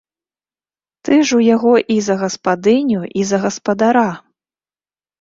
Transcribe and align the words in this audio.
Ты 1.07 1.17
ж 1.17 1.37
у 1.41 1.43
яго 1.55 1.73
і 1.97 1.99
за 2.07 2.15
гаспадыню 2.23 3.01
і 3.23 3.31
за 3.33 3.45
гаспадара! 3.47 4.11